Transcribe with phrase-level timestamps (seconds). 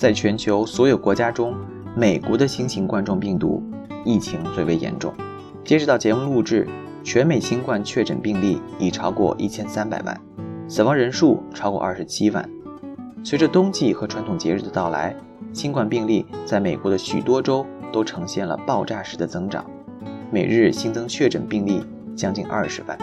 [0.00, 1.54] 在全球所有国家中，
[1.94, 3.62] 美国的新型冠状病毒
[4.02, 5.12] 疫情最为严重。
[5.62, 6.66] 截止到节目录制，
[7.04, 10.18] 全美新冠确诊病例已超过一千三百万，
[10.66, 12.48] 死亡人数超过二十七万。
[13.22, 15.14] 随着冬季和传统节日的到来，
[15.52, 19.62] 新冠病例在美国的许多州都呈现了爆炸式的增长，
[20.30, 21.84] 每日新增确诊病例
[22.16, 22.96] 将近二十万。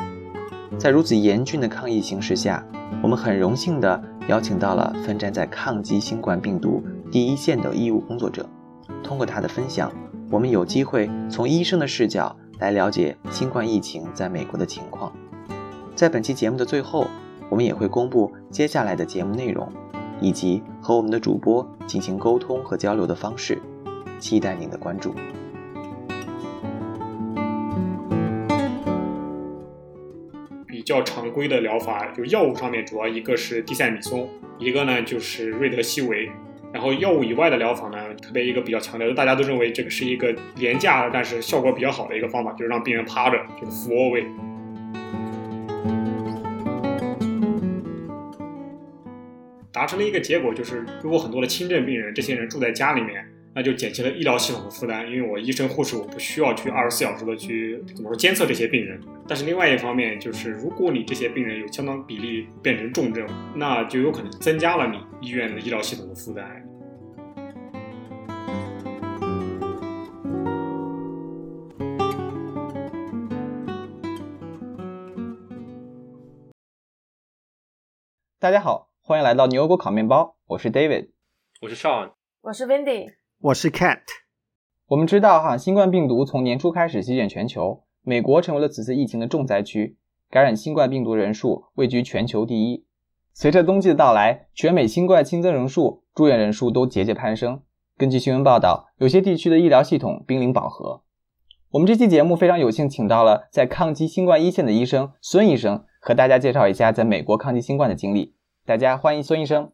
[0.79, 2.65] 在如此严峻的抗疫形势下，
[3.03, 8.47] 我们很荣幸地邀请到了奋战在抗击新冠病毒第一线的医务工作者。
[9.03, 9.91] 通过他的分享，
[10.29, 15.11] 我们有机会从医生的视角来了解新冠疫情在美国的情况。
[15.95, 17.07] 在本期节目的最后，
[17.49, 19.71] 我们也会公布接下来的节目内容，
[20.19, 23.61] 以及和我们的主播进行沟通和交流的方式。
[24.19, 25.13] 期待您的关注。
[30.87, 36.31] 较常规的疗法，就药物上面主要一个是地塞米松，一个呢就是瑞德西韦。
[36.71, 44.25] 然后药物以外的疗法呢，特别一个比较强调，大家都认为这个是一个廉价但是效果比较好的一个方法，就是让病人趴着，就是俯卧位。
[49.73, 53.25] 达成了一个结果，就是如果很多的轻症病人，这些人住在家里面。
[53.57, 59.01] 那就减轻了医疗系统的负担，因为我医生护士我不需要去二十四小时的去怎么说监测这些病人。
[59.27, 66.63] 但是另外一方面就是，如果你这些病人有相当比例变成重症，那就有可能增加了你医院的医疗系统的负担。
[78.37, 81.09] 大家好，欢迎来到牛油果烤面包，我是 David，
[81.61, 83.15] 我是 Sean，我是 Wendy。
[83.39, 83.99] 我是 Cat。
[84.87, 89.95] 我们知道哈，新冠病毒从年初开始席卷全球，美国成为了此次疫情的重灾区，
[90.31, 92.83] 感染新冠病毒人数位居全球第一。
[93.33, 97.61] 随着冬季的到来，全美新冠新增人数、住院人数都节节攀升。
[97.95, 101.03] 根据新闻报道，有些地区的医疗系统濒临饱和。
[101.69, 108.33] 我们这期节目非常有幸请到了在抗击新冠一线的医生孙医生，和大家介绍一下在美国抗击新冠的经历。
[108.65, 109.71] 大家欢迎孙医生，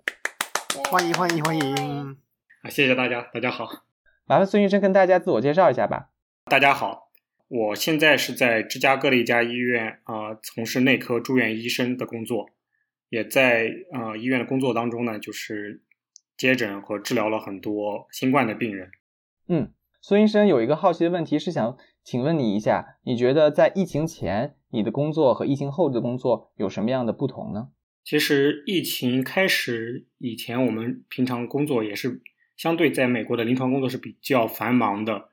[0.91, 2.22] 欢迎欢迎欢迎。
[2.63, 3.83] 啊，谢谢大家，大家好。
[4.25, 6.11] 麻烦孙医生跟大家自我介绍一下吧。
[6.45, 7.11] 大家好，
[7.49, 12.51] 我现在是在芝加哥的一家医院啊，从事内科住院医生的工作，
[13.09, 15.81] 也在呃医院的工作当中呢，就是
[16.37, 18.89] 接诊和治疗了很多新冠的病人。
[19.49, 27.71] 嗯，孙医生有一个好奇的问题是想请问你一下，你觉得在疫情前你的工作和疫情后的工作有什么样的不同呢？
[28.05, 32.21] 其实疫情开始以前，我们平常工作也是。
[32.55, 35.29] 相对在美国的临床工作是比较繁忙的，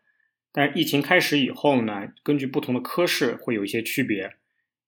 [0.53, 4.36] 但是疫情开始以后呢，根据不同的科室会有一些区别。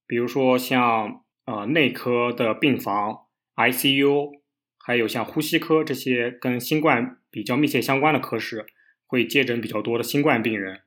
[0.07, 3.27] 比如说像呃内科的病房、
[3.57, 4.41] ICU，
[4.79, 8.67] 还有像呼吸科这些跟新冠比较密切相关的科室，
[9.07, 10.81] 会接诊比较多的新冠病人。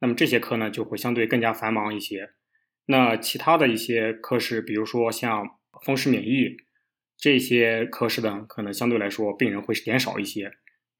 [0.00, 2.30] 那么这些科呢就会相对更加繁忙一些。
[2.86, 6.56] 那其他的一些科室，比如说像风湿免疫
[7.16, 10.52] 这些科室呢，可能相对来说病人会减少一些。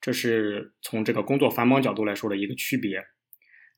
[0.07, 3.05] 这是从这个工作繁忙角度来说的一个区别。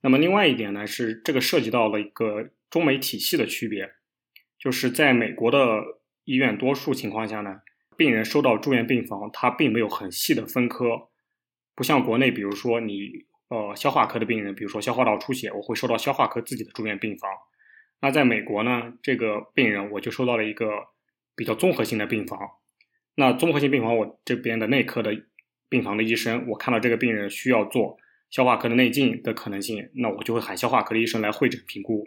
[0.03, 3.93] 那么另外一点呢，是这个涉及到了一个中美体系的区别，
[4.59, 5.81] 就是在美国的
[6.25, 7.63] 医院，多数情况下呢，
[7.97, 11.09] 病人收到住院病房，它并没有很细的分科，
[11.75, 13.09] 不像国内，比如说你
[13.49, 17.31] 呃消化科的病人，比如说消化道出血，我会收到消化科自己的住院病房。
[18.03, 20.69] 那在美国呢，这个病人我就收到了一个
[21.35, 22.39] 比较综合性的病房。
[23.15, 25.27] 那综合性病房，我这边的内科的。
[25.69, 27.97] 病房的医生，我看到这个病人需要做
[28.31, 32.07] 消化科的内镜的可能性，那我就会喊消化科的医生来会诊评估，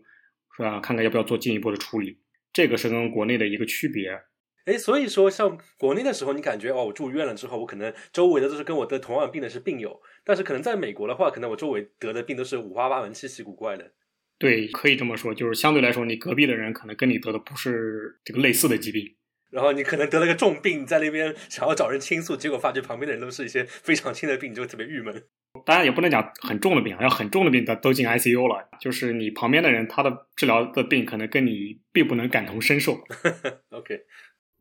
[0.55, 0.79] 是吧？
[0.79, 2.19] 看看要不要做进一步的处理。
[2.53, 4.19] 这个是跟国内的一个区别。
[4.66, 13.91] 哎，所以说像国内的时候，你感觉哦，我住院了之后，我可能周围的都是跟我得同样病的是病友，但是可能在美国的话，可能我周围得的病都是五花八门、稀奇古怪的。
[14.38, 19.16] 对，可以这么说，就是相对来说，你隔壁的人可能跟你得的不是这个类似的疾病。
[19.51, 25.23] 然后你可能得了个重病，在那边想要找人倾诉，结果发觉旁边的人都是一些非常轻的病，就特别郁闷。
[25.66, 28.70] 当然也不能讲很重的病，要很重的病的都进 ICU 了。
[28.79, 32.93] 就是你旁边的人，他的治疗的病可能跟你并不能感同身受。
[33.72, 33.99] OK，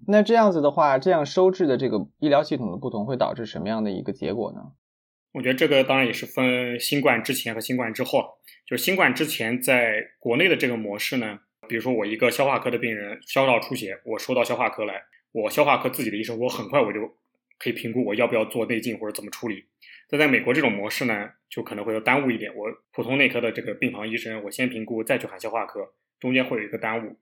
[0.08, 4.72] 那这样子的话，这样收治的这个医疗系统的不同，会导致什么样的一个结果呢？
[5.32, 8.40] 我觉得这个当然也是分新冠之前和新冠之后。
[8.66, 11.38] 就是新冠之前在国内的这个模式呢。
[11.70, 17.00] 比如说我一个消化科的病人消化道出血，我收到消化科来，我消化科自己的医生，我很快我就
[17.60, 19.66] 可以评估我要不要做内镜或者怎么处理。
[20.08, 22.52] 但在美国这种模式呢，就可能会要耽误一点。
[22.56, 27.16] 我普通内科的这个病房医生，我先评估再去喊消化科，中间会有一个耽误。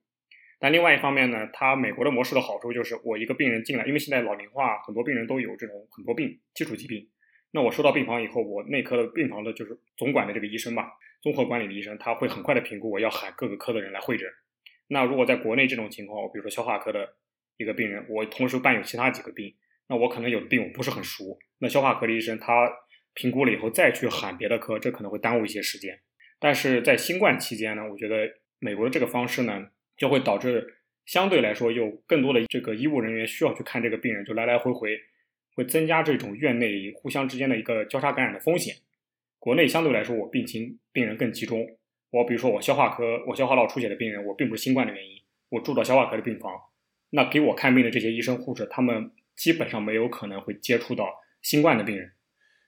[0.59, 7.07] 但另外一方面呢，它美国的模式的好处就是，我一个病人进来，因为现在老龄化，很多病人都有这种很多病基础疾病。
[7.51, 14.29] 那我收到病房以后，我内科的病房的就是总管的这个医生吧，综合管理的医生，他会很快的评估我要喊各个科的人来会诊。
[14.89, 17.17] 那如果在国内这种情况，比如说消化科的
[17.57, 19.55] 一个病人，我同时伴有其他几个病，
[19.89, 22.71] 那我可能有的病我不是很熟，那消化科的医生他
[23.15, 26.01] 评估了以后再去喊别的科，这可能会耽误一些时间。
[26.39, 28.31] 但是在新冠期间呢，我觉得
[28.61, 29.67] 美国的这个方式呢，
[29.97, 34.97] 就会导致相对来说有更多的这个医务人员需要去看这个病人，就来来回回，
[35.55, 38.77] 会增加这种院内互相之间的一个交叉感染的风险。
[39.39, 41.65] 国内相对来说，我病情病人更集中。
[42.11, 45.11] 我比如说我消化科，我消化道出血的病人，我并不是新冠的原因，
[45.51, 46.53] 我住到消化科的病房，
[47.11, 51.07] 那给我看病的这些医生护士，他们基本上没有可能会接触到
[51.43, 52.13] 新冠的病人。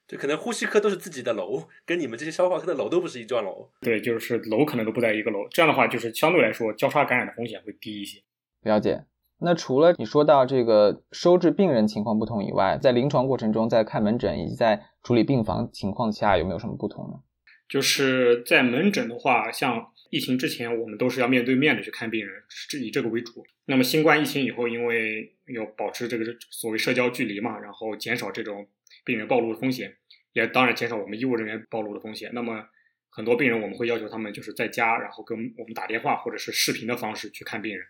[0.06, 3.70] 就可能呼吸科都是自己的楼，跟你们这些消化科的楼都不是一幢楼。
[3.81, 8.20] 对，就是楼可能都不在一个楼，这样的话就是相对来说交叉感染的风险会低一些。
[8.62, 9.05] 了解。
[9.38, 17.20] 那除了你说到这个收治病人情况不同以外，在临床过程中，在看门诊以及在处理病房情况下，有没有什么不同呢？
[17.69, 23.44] 就是在门诊的话，像疫情之前，我们都是要面对面的去看病人，是以这个为主。
[23.67, 28.67] 那么新冠疫情以后，因为要保持这个所谓社交距离嘛，然后减少这种
[29.05, 29.94] 病人暴露的风险，
[30.32, 32.31] 也当然减少我们医务人员暴露的风险。
[32.35, 32.67] 那么
[33.08, 37.87] 很多病人我们会要求他们就是在家，然后跟我们打电话或者是视频的方式去看病人。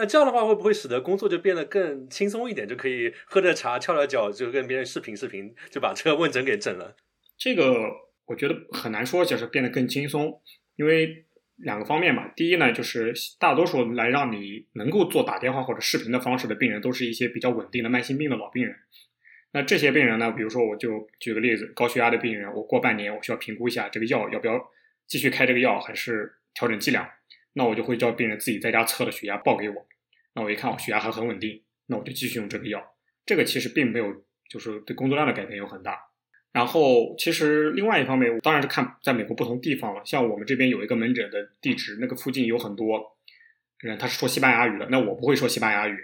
[0.00, 2.66] 那这样的话，会不会使得工作就变得更轻松一点？
[2.66, 6.96] 就可以喝着茶、翘着脚，就跟别人视频视频，就把这个问诊给整了？
[7.36, 7.74] 这个
[8.24, 10.40] 我觉得很难说，就是变得更轻松，
[10.76, 11.26] 因为
[11.56, 12.32] 两个方面吧。
[12.34, 18.74] 第一呢，就是大多数来让你能够做打电话或者视频的方式的病人，都是一些比较稳定的慢性病的老病人。
[19.52, 24.58] 那这些病人呢，比如说我就举个例子，高血压的病人，我过半年我需要评估一下这个药要不要
[25.06, 27.06] 继续开这个药，还是调整剂量。
[27.52, 29.86] 那我就会叫病人自己在家测了血压报给我。
[30.34, 32.82] 那我一看我血压还很稳定，那我就继续用这个药。
[33.26, 35.98] 这个其实并没有就是对工作量的改变有很大。
[36.52, 40.02] 然后其实另外一方面，我当然是看在美国不同地方了。
[40.04, 43.16] 像我们这边有一个门诊的地址，那个附近有很多
[43.78, 45.96] 人，他是说西班牙语的，那我不会说西班牙语，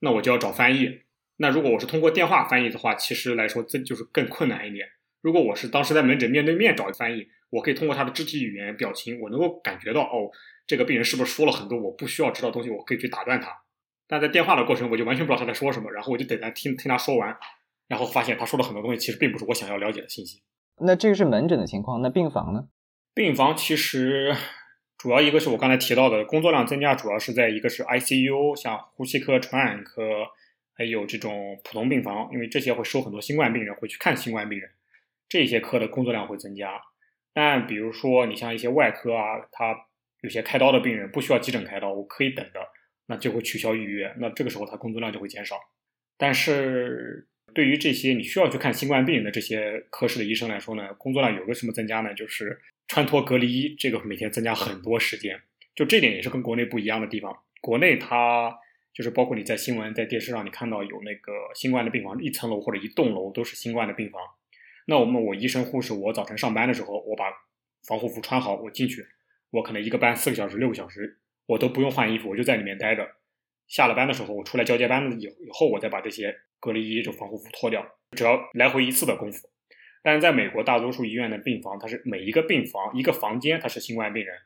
[0.00, 1.00] 那我就要找翻译。
[1.38, 4.86] 那如果我是通过电话翻译的话，其实来说这就是更困难一点。
[5.22, 10.30] 如果我是当时在门诊面对面找翻译，我可以通过他的肢体语言、表情，我能够感觉到哦，
[10.66, 13.50] 这个病人是不是说了很多我不需要知道的东西，我可以去打断他。
[14.08, 17.36] 但在电话的过程，我就完全不知道他在说什么，然后我就等他听听他说完，
[17.88, 20.42] 然后发现他说的很多东西其实并不是我想要了解的信息。
[20.78, 22.68] 那这个是门诊的情况，那病房呢？
[23.14, 24.36] 病房其实
[24.98, 30.02] 主要一个是我刚才提到的工作量增加，主要是在一个是 ICU，像呼吸科、传染科，
[30.74, 34.70] 还有这种普通病房，因为这些会收很多新冠病人，会去看新冠病人，
[35.28, 36.80] 这些科的工作量会增加。
[37.32, 39.74] 但比如说你像一些外科啊，他
[40.20, 42.60] 有些开刀的病人不需要急诊开刀，我可以等的。
[43.06, 45.56] 那就会取消预约，那这个时候他工作量就会减少。
[46.16, 52.12] 但是对于这些你需要去看新冠病人的这些科室的医生来说呢，工作量有个什么增加呢？
[52.14, 52.58] 就是
[52.88, 55.40] 穿脱隔离衣，这个每天增加很多时间。
[55.74, 57.36] 就这点也是跟国内不一样的地方。
[57.60, 58.52] 国内它
[58.94, 64.20] 就是包括你在新闻、在电视上你看到有那个新冠的病房，一层楼或者一栋楼都是新冠的病房。
[64.86, 67.26] 那我们我医生护士，我早晨上班的时候，我把
[67.86, 69.06] 防护服穿好，我进去，
[69.50, 71.18] 我可能一个班四个小时、六个小时。
[71.46, 73.08] 我都不用换衣服，我就在里面待着。
[73.68, 79.48] 下了班的时候，我出来交接班以以后，我再把这些隔离衣、就防护服脱掉，只要来回一次的功夫。
[80.02, 84.36] 但是在美国，大多数医院的病房，它是每一个病房一个房间，它是新冠病人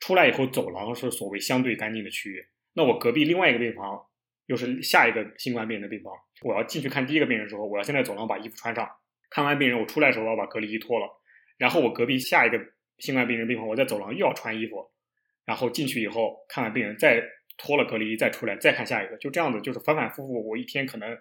[0.00, 2.46] 出来以后，走廊是所谓相对干净的区域。
[2.74, 4.04] 那我隔壁另外一个病房
[4.44, 6.12] 又是下一个新冠病人的病房，
[6.42, 8.86] 我要进去看第一个病人的时候，我要先在走廊把衣服穿上，
[9.30, 11.08] 看完病人，我出来的时候我要把隔离衣脱了，
[11.56, 12.60] 然后我隔壁下一个
[12.98, 14.90] 新冠病人病房，我在走廊又要穿衣服。
[15.48, 17.24] 然后进去以后看完病人，再
[17.56, 20.46] 脱了隔离衣，再出来，再看下一个，就这样子，就是反反复复。
[20.46, 21.16] 我一天可能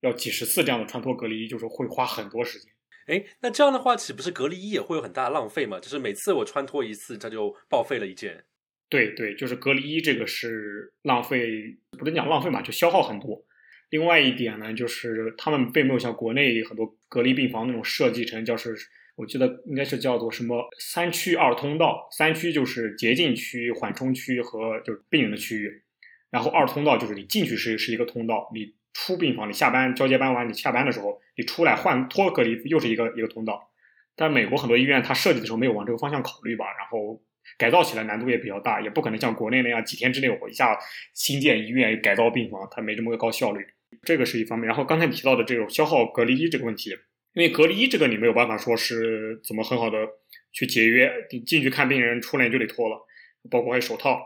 [0.00, 2.72] 要几十次这样的穿脱隔离衣，就是会花很多时间。
[3.06, 5.80] 哎，那这样的话，岂不是隔离衣也会有很大的浪费嘛？
[5.80, 8.44] 就是每次我穿脱一次，它就报废了一件。
[8.88, 13.44] 对对，就是隔离衣这个是浪费，不能讲浪费嘛，就消耗很多。
[13.90, 18.76] 另外一点呢，就是他们并没有像国内很多隔离病房那种设计成，就是。
[19.18, 25.82] 我记得应该是叫做什么三区二通道，三区就是洁净区、缓冲区和就是病人的区域，
[26.30, 33.72] 然后二通道就是你进去是是一个通道，你出病房，你下班交接班完，你下班的时候你出来换脱隔离又是一个一个通道。
[34.14, 37.20] 但美国很多医院它设计的时候没有往这个方向考虑吧，然后
[37.58, 40.78] 改造起来难度也比较大，也不可能像国内那样几天之内我一下
[41.12, 43.66] 新建医院改造病房，它没这么个高效率，
[44.04, 44.68] 这个是一方面。
[44.68, 46.96] 然后刚才你提到的这种消耗隔离衣这个问题。
[47.38, 50.08] 因为隔离这个你没有办法说是怎么很好的
[50.50, 53.06] 去节约，你进去看病人，出来就得脱了，
[53.48, 54.20] 包括还有手套。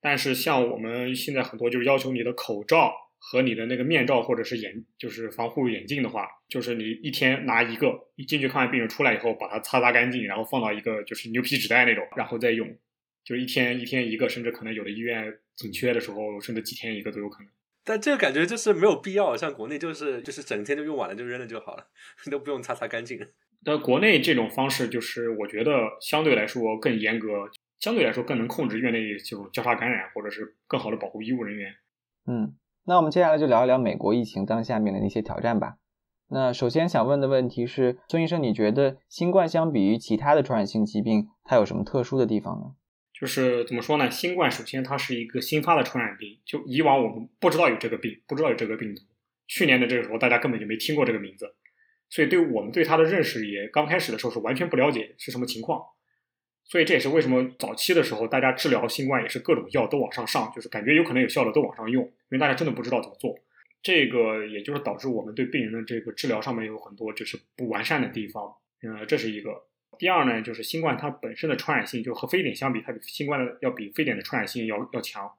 [0.00, 12.74] 但是像我们现在很多就是要求你的口罩和你的那个面罩或者是眼就是防护眼镜的话，就是你一天拿一个，一进去看完病人出来以后，把它擦擦干净，然后放到一个就是牛皮纸袋那种，然后再用，
[13.22, 17.52] 就一天一天一个，甚至可能有的医院紧缺的时候，甚至几天一个都有可能。
[17.86, 21.86] 但这个感觉就是没有必要，像国内就是就是整天就用完了就扔了就好了，
[22.28, 23.16] 都不用擦擦干净。
[23.64, 27.28] 但国内这种方式就是我觉得相对来说更严格，
[27.78, 31.72] 相对来说更能控制院内这种交叉感染，或者是更好的保护医务人员。
[32.26, 35.76] 嗯，那我们接下来就聊一聊美国疫情当下面临的那些挑战吧。
[36.28, 42.74] 那首先想问的问题是，孙医生，你觉得新冠相比于其他的传染性疾病，它有什么特殊的地方呢？
[43.18, 44.10] 就是怎么说呢？
[44.10, 49.00] 新冠首先它是一个新发的传染病，就以往我们不知道有这个病，不知道有这个病毒。
[49.46, 51.54] 去年的这个时候，大家根本就没听过这个名字，
[52.10, 55.82] 所以对我们对它的认识也刚开始的时候是完全不了解是什么情况。
[56.64, 63.34] 所以这也是为什么早期的时候大家治疗新冠也是各种药都往上上，就是感觉有可能有效的都往上用，因为大家真的不知道怎么做。
[63.82, 68.52] 这个也就是导致我们对病人的这个治疗上面有很多就是不完善的地方。
[68.82, 69.52] 嗯，这是一个。
[69.98, 75.30] 第二呢，就是新冠它本身的传染性，就和非典相比，它比新冠的要比非典的传染性要要强。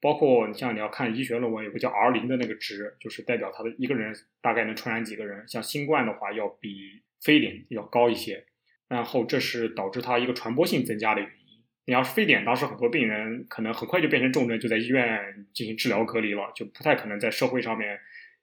[0.00, 5.46] 包括你像你要看医学论文，有个叫 R 零的那个值，就是代表它的一个人大概能传染几个人。
[5.46, 8.46] 像新冠的话，要比非典要高一些。
[8.88, 11.64] 然后这是导致它一个传播性增加的原因。
[11.84, 17.98] 你要是非典，当时很多病人可能很快就变成重症，就在医院进行治疗隔离了，就不太可能在社会上面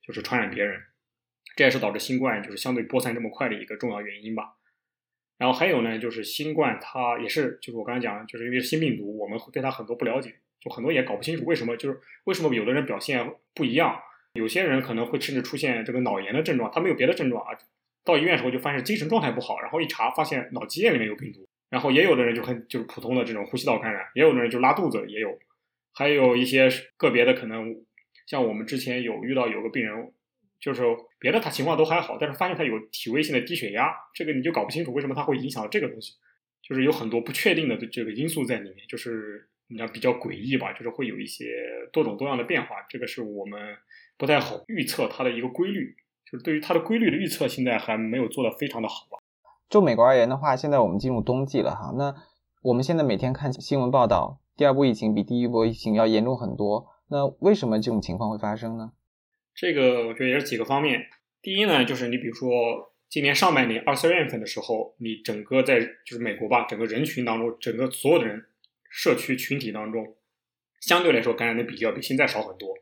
[0.06, 0.80] 就是传染别人。
[1.56, 4.54] 这也是导致新冠就是相对播散这么快的一个重要原因吧。
[5.38, 14.00] 然后还有呢，就是新冠它也是，就是我刚才讲，就是因为新病毒，我们对它很多不了解，就很多也搞不清楚为什么，就是为什么有的人表现不一样，
[14.34, 17.56] 有些人可能会甚至出现这个脑炎的症状，他没有别的症状啊，
[18.04, 25.38] 到医院时候就发现精神状态不好，然后一查发现脑积液里面有病毒，然后也有的人就很就是普通的这种呼吸道感染，也有的人就拉肚子也有，
[25.94, 26.68] 还有一些
[26.98, 27.76] 个别的可能，
[28.26, 30.12] 像我们之前有遇到有个病人。
[30.60, 30.84] 就是
[31.20, 36.14] 别的他情况都还好，但是发现他有体位性的低血压，这个你就搞不清楚为什么他会影响到这个东西，
[36.62, 41.46] 就是有很多不确定的这个因素在里面，就是你要比较诡异吧，就是会有一些
[41.92, 43.76] 多种多样的变化，这个是我们
[44.18, 45.96] 不太好预测它的一个规律，
[46.30, 49.18] 就是对于它的规律的预测，现在还没有做的非常的好吧。
[49.70, 52.16] 就美国而言的话，现在我们进入冬季了哈，那
[52.64, 58.94] 我们现在每天看新闻报道，第二波疫情比第一波疫情要严重很多，那为什么这种情况会发生呢？
[59.58, 61.10] 这个我觉得也是几个方面。
[61.42, 68.46] 第一呢，就是你比如说今年上半年二三月份的时候，你整个在就是美国吧，整个人群当中，整个所有的人
[68.88, 70.16] 社区群体当中，
[70.80, 72.78] 相对来说感染的比较比现在少很多。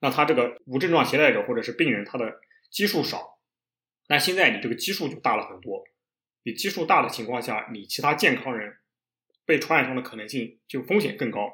[0.00, 2.40] 那他这个无症状携带者或者是病人，他的
[2.72, 3.38] 基数少，
[4.08, 5.84] 但现在你这个基数就大了很多。
[6.42, 8.78] 你基数大的情况下，你其他健康人
[9.46, 11.52] 被传染上的可能性就风险更高。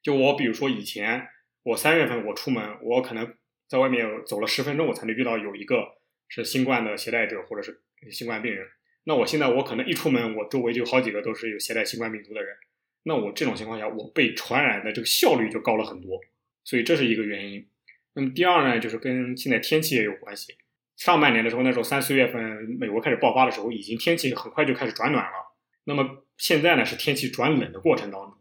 [0.00, 1.26] 就我比如说以前
[1.64, 3.34] 我三月份我出门，我可能。
[3.68, 5.96] 在外面走了十分钟，我才能遇到有一个
[6.28, 7.80] 是新冠的携带者或者是
[8.10, 8.66] 新冠病人。
[9.04, 12.56] 那我现在我可能一出门，我周围就好几个都是有携带新冠病毒的人。
[13.04, 16.20] 那我这种情况下，我被传染的这个效率就高了很多。
[16.64, 17.68] 所以这是一个原因。
[18.14, 20.56] 那么第二呢，就是跟现在天气也有关系。
[20.96, 22.40] 上半年的时候，那时候三四月份
[22.80, 25.54] 美国开始爆发的时候，已经天气很快就开始转暖了。
[25.84, 28.34] 那么现在呢，是天气转冷的过程当中。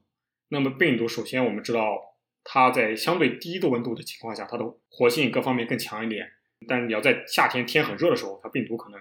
[0.49, 2.14] 那么病毒首先我们知道。
[2.45, 6.25] 它在相对低的温度的情况下，它的活性各方面更强一点。
[6.67, 8.99] 但你要在夏天天很热的时候，它病毒可能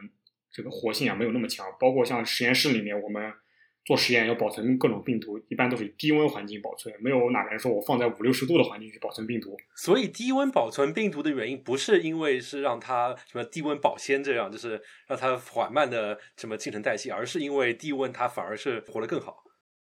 [0.51, 1.67] 这个活性啊没有那么强。
[1.79, 3.33] 包括像实验室里面，我们
[3.85, 9.55] 做实验要保存各种病毒，一般都是低温环境保存，没有哪个人说我放在五六十度的环境去保存病毒。
[9.77, 19.44] 所以低温保存病毒的原因，不是因为是让它什么低温保鲜这样，就是让它缓慢的什么新陈代谢，而是因为低温它反而是活得更好。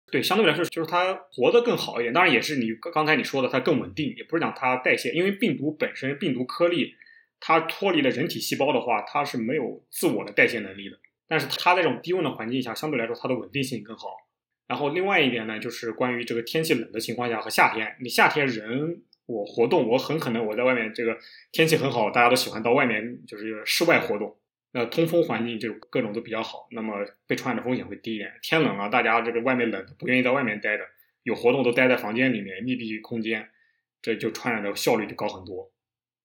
[0.09, 2.13] 对，相对来说就是它活得更好一点。
[2.13, 6.95] 当然也是你刚才你说的，它更稳定，也不是讲它代谢，因为病毒本身病毒颗粒，
[7.41, 10.97] 它脱离了人体细胞的话，它是没有自我的代谢能力的。
[11.27, 14.07] 但是它在这种低温的环境下，相对来说它的稳定性更好。
[14.65, 21.17] 然后另外一点呢，就是关于这个天气冷的情况下和夏天，你夏天人我活动，我很可能我在外面这个
[21.51, 24.37] 天气很好，大家都喜欢到外面就是室外活动。
[24.73, 26.93] 那通风环境就各种都比较好，那么
[27.25, 28.31] 被传染的风险会低一点。
[28.41, 30.83] 天冷了，大家这个外面冷，不愿意在外面待着，
[31.23, 33.49] 有活动都待在房间里面，密闭空间，
[34.01, 35.71] 这就传染的效率就高很多。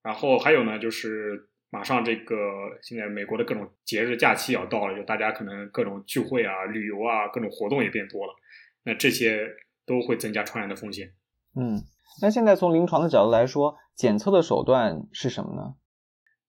[0.02, 2.36] 然后还有呢，就是马上这个
[2.82, 8.34] 现在美国的各种节日假期要到了，就大家可能各种聚会啊、旅游啊、各种活动也变多了，
[8.82, 9.48] 那这些
[9.86, 11.12] 都会增加传染的风险。
[11.54, 11.84] 嗯，
[12.20, 15.74] 那现在从临床的角度来说，检测的手段是什么呢？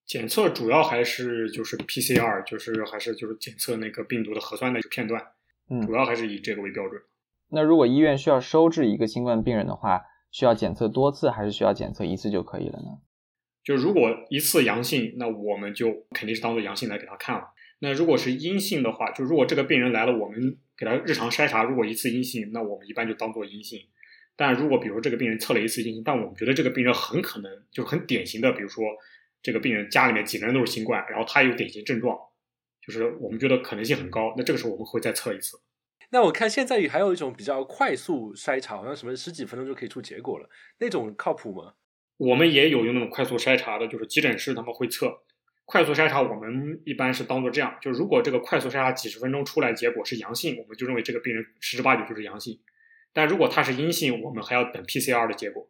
[0.06, 5.22] 检测主要还是就是 PCR，就是还是就是检测那个病毒的核酸的一个片段，
[5.70, 7.02] 嗯，主要还是以这个为标准。
[7.50, 13.00] 那如果医院需要收治一个新冠病人的话，需要检测多次还是需要检测一次就可以了呢？
[13.64, 17.50] 就如果一次阳性，那我们就肯定是当做阳性来给他看了。
[17.80, 23.80] 那如果是阴性的话，就如果这个病人来了，我们给他日常筛查，如果一次阴性，那我们一般就当做阴性。
[24.36, 28.84] 但如果比如这个病人测了一次阴性，但我们觉得这个病人很可能就是很典型的，比如说
[29.44, 32.18] 这个病人家里面几个人都是新冠，然后他有典型症状，
[32.82, 35.60] 就是我们觉得可能性很高，那这个时候我们会再测一次。
[36.10, 41.74] 那我看现在还有一种比较快速筛查，好像什么十几分钟就可以出结果了，那种靠谱吗？
[42.18, 45.12] 我们也有用那种快速筛查的，就是急诊室他们会测。
[45.66, 52.60] 快速筛查我们一般是当做这样，就如果这个快速筛查几十分钟出来结果是阳性，我们就认为这个病人十之八九就是阳性。
[53.12, 55.70] 但如果他是阴性，我们还要等 PCR 的结果。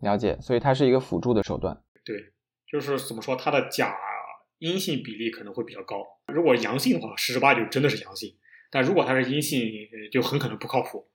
[0.00, 1.82] 了解，所以它是一个辅助的手段。
[2.04, 2.32] 对，
[2.70, 3.96] 就是怎么说，它的假
[4.58, 6.04] 阴性比例可能会比较高。
[6.32, 8.36] 如果阳性的话，十之八九真的是阳性。
[8.70, 9.70] 但如果它是阴性，
[10.12, 11.08] 就很可能不靠谱。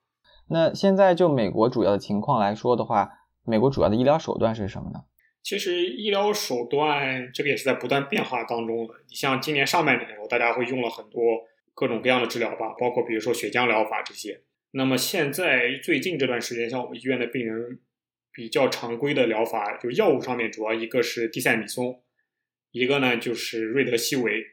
[0.49, 3.09] 那现在就美国主要的情况来说的话，
[3.45, 5.01] 美国主要的医疗手段是什么呢？
[5.43, 8.93] 其实医疗手段这个也是在不断变化当中的。
[9.09, 11.21] 你像今年上半年的时候，大家会用了很多
[11.73, 14.41] 各种各样的治疗吧，包括比如说血浆疗法这些。
[14.71, 17.79] 那么现在最近这段时间，像我们医院的病人
[18.33, 22.03] 比较常规的疗法，就药物上面主要一个是地塞米松，
[22.71, 24.43] 一个呢就是瑞德西韦。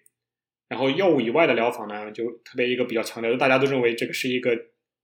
[0.68, 4.56] 然后药物以外的疗法呢，就特别一个比较强调，就大家都认为这个是一个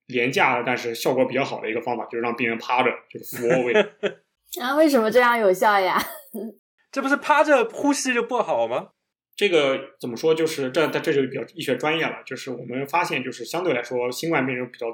[0.06, 3.72] 廉价但是效果比较好的一个方法，就是让病人趴着，就是俯卧 位。
[4.62, 6.00] 啊，为什么这样有效呀？
[6.92, 8.90] 这不是趴着呼吸就不好吗？
[9.34, 10.32] 这个怎么说？
[10.32, 12.22] 就是这，这这就比较医学专业了。
[12.24, 14.86] 就是我们发现，就是相对来说，新冠病人比较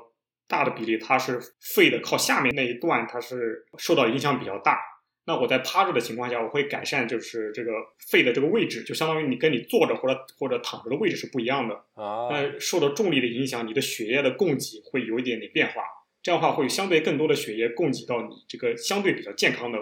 [0.48, 4.78] 大的比例，它是肺的靠下面那一段，它是受到影响比较大。
[5.24, 7.70] 那我在趴着的情况下，我会改善，就是这个
[8.10, 11.74] 肺的这个位置，就相当于你跟你坐着或者或者躺着的位置是不一样的。
[11.94, 15.82] 啊，那受到重力的影响，你的血液的供给会有一点点变化，
[16.22, 19.78] 这样的话会相对更多的血液供给到你这个相对比较健康的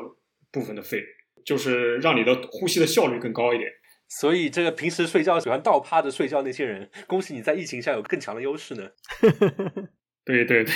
[0.52, 1.02] 部分的肺，
[1.42, 3.72] 就是让你的呼吸的效率更高一点。
[4.08, 8.90] 所以这个平时睡觉喜欢倒趴着睡觉那些人，恭喜你在疫情下有更强的优势呢。
[10.24, 10.74] 对对对，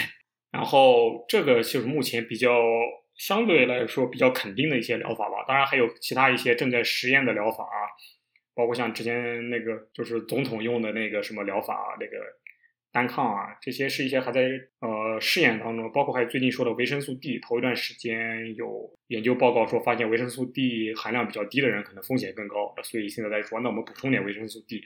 [0.50, 2.50] 然后这个就是目前比较。
[3.16, 7.86] 相对来说比较肯定的一些疗法吧，当然还有其他一些正在实验的疗法啊，
[8.56, 12.16] 包括像之前那个就是总统用的那个什么疗法啊，那个
[12.90, 24.82] 单抗啊，这些是一些还在呃试验当中，包括还有最近说的维生素 D，头一段时间有研究报告说发现维生素 D 含量比较低的人可能风险更高，所以现在在说那我们补充点维生素 D，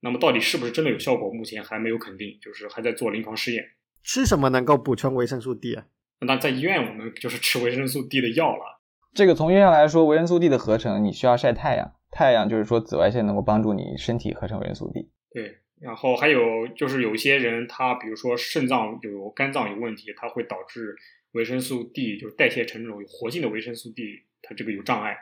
[0.00, 3.66] 那么到底是不是真的有效果，目前还没有肯定，就是还在做临床试验。
[4.06, 5.86] 吃什么能够补充维生素 D 啊？
[6.20, 8.80] 那在医院，我们就是吃维生素 D 的药了。
[9.12, 11.92] 这个从医院来说，维生素 D 的合成，你需要晒太阳。
[12.12, 15.10] 太阳就是说紫外线能够帮助你身体合成维生素 D。
[15.32, 20.94] 对，然后还有就是有一些人，他比如说肾脏有肝脏有问题，它会导致
[21.32, 25.16] 维生素 D 就是代谢成这种有活性的维生素 D，它这个有障碍。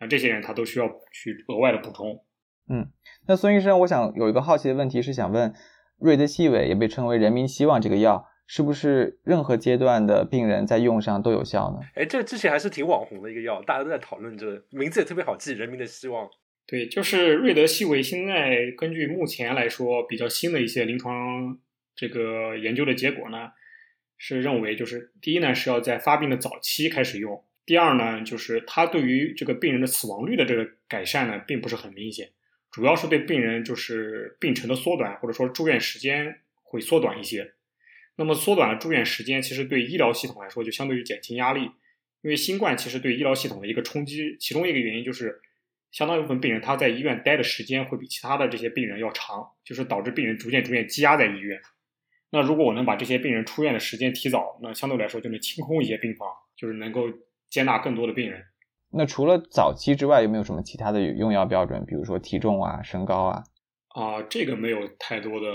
[0.00, 2.24] 像这些人，他都需要去额外的补充。
[2.70, 2.90] 嗯，
[3.26, 5.52] 那孙医生，我想有一个好奇的问题是想问，
[6.02, 8.28] 瑞德西韦也被称为人民希望这个药。
[8.44, 11.86] 是不是任何阶段的病人在用上都有效呢？
[11.94, 16.28] 哎，这之前还是挺网红的一个药，大家都在讨论这个名字也特别好记，“人民的希望”。
[16.66, 18.02] 对，就是瑞德西韦。
[18.02, 21.56] 现在根据目前来说比较新的一些临床
[21.94, 23.52] 这个研究的结果呢，
[24.18, 32.28] 是认为就是第一呢是要在发病的早期开始用，第二呢就是它对于这个病人的死亡率的这个改善呢并不是很明显，
[32.72, 37.52] 主要是对病人就是病程的缩短或者说住院时间会缩短一些。
[38.16, 41.60] 那么缩短了住院时间，其实对医疗系统来说就相对于减轻压力，
[42.22, 45.40] 因为新冠其实对医疗系统的一个冲击，其中一个原因就是
[45.90, 51.60] 相当一部分病人他在医院待的时间会比其他的这些病人要长，就是导致病人逐渐逐渐积压在医院。
[52.30, 57.10] 那如果我能把这些病人出院的时间提早，那相对来说就能清空一些病房，就是能够
[57.50, 58.42] 接纳更多的病人。
[58.92, 61.84] 那除了早期之外，有没有什么其他的用药标准？
[61.86, 63.44] 比如说体重啊、身高啊？
[63.88, 65.46] 啊，这个没有太多的。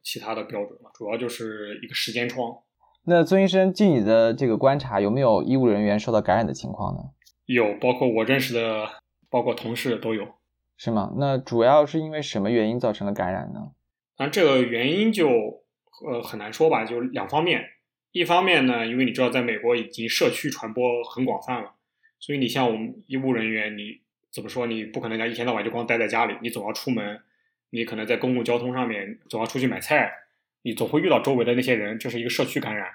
[0.00, 2.56] 其他的标准了，主要就是一个时间窗。
[3.04, 7.00] 那孙医生，据你的这个观察，有没有医务人员受到感染的情况呢？
[7.44, 8.88] 有，包括我认识的，
[9.28, 10.24] 包括同事都有。
[10.78, 11.12] 是吗？
[11.18, 13.72] 那主要是因为什么原因造成了感染呢？
[14.16, 17.62] 啊，这个原因就呃很难说吧，就两方面。
[18.12, 21.74] 一方面呢，因为你知道，在美国已经社区传播很广泛了，
[22.20, 24.00] 所以你像我们医务人员，你
[24.30, 24.66] 怎么说？
[24.66, 27.20] 你不可能讲一天到晚就光待在家里，你总要出门。
[27.70, 30.10] 你可能在公共交通上面总要出去买菜，
[30.62, 32.88] 你总会遇到周围的那些人，这是一个社区感染。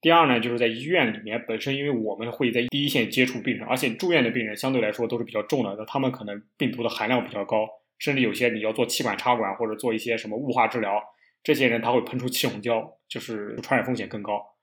[0.00, 11.02] 第二呢，就是在医院里面本身，因为我们会在第一线接触病人，而且住院的病人相对来说都是比较重的，那他们可能病毒的含量比较高，甚至有些你要做气管插管或者做一些什么雾化治疗，
[11.42, 14.53] 这些人他会喷出气溶胶，就是传染风险更高。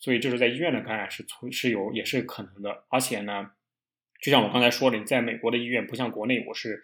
[0.00, 3.52] 所以就是在医院的感染是存是有也是可能的，而且呢，
[4.20, 6.82] 就像我刚才说的，你在美国的医院不像国内，我是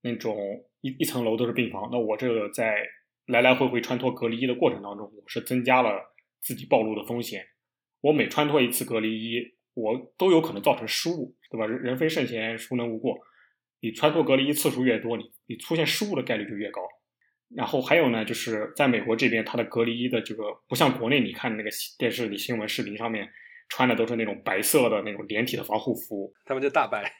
[0.00, 2.78] 那种一一层楼都是病房，那我这个在
[3.26, 7.46] 来来回回穿脱隔离衣的过程当中，我是增加了自己暴露的风险。
[8.00, 11.66] 我每穿脱一次隔离衣，我都有可能造成失误，对吧？
[11.66, 13.18] 人人非圣贤，孰能无过？
[13.80, 16.80] 你穿脱隔离衣次数越多，你你出现失误的概率就越高。
[17.54, 23.30] 然后还有呢，就是在美国这边，它的隔离衣的这个不像国内，你看那个电视里新闻视频上面
[23.68, 27.10] 穿的都是那种白色的那种连体的防护服，他们就大白。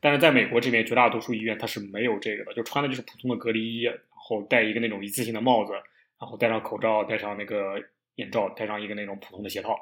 [0.00, 7.74] 但是在美国这边，绝大多数医院它是没有这个的，就穿的就是普通的隔离衣，然后戴一个那种一次性的帽子，然后戴上口罩，戴上那个
[8.16, 9.76] 眼罩，戴上一个那种普通的鞋套，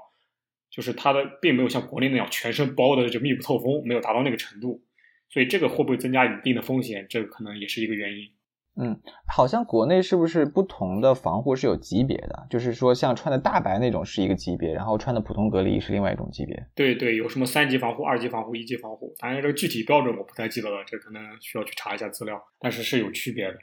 [0.71, 4.83] 就是它的并没有像国内那样全身包的就密不透风，没有达到那个程度，
[5.29, 8.31] 所以这个会不会增加一定的风险，这个可能也是一个原因。
[8.77, 12.47] 嗯，好像国内是不是不同的防护是有级别的？
[12.49, 16.67] 就是说，像穿的大白那种是一个级别，然后穿的普通隔离是另外一种级别。
[16.75, 23.55] 对对，有什么三级防护、二级防护、一级防护，反正这个具体标准我不太记得了，这可能需要去查一下资料，但是是有区别的。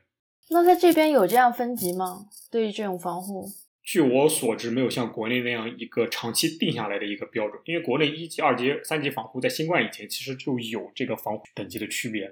[0.49, 2.27] 那在这边有这样分级吗？
[2.51, 3.47] 对于这种防护？
[3.83, 12.29] 据我所知，没有像国内那样一个长期定下来的一个标准，因为国内一级、二级、三级防护在新冠以前其实就有这个防护等级的区别。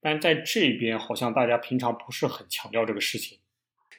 [0.00, 3.38] 但在这边好像大家平常不是很强调这个事情。